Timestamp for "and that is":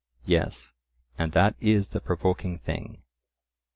1.19-1.89